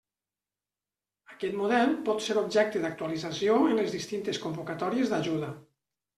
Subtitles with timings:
[1.33, 5.55] Aquest model pot ser objecte d'actualització en les distintes convocatòries d'ajuda.